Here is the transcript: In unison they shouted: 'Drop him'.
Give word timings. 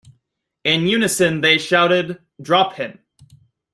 In 0.63 0.87
unison 0.87 1.41
they 1.41 1.59
shouted: 1.59 2.23
'Drop 2.41 2.73
him'. 2.77 2.97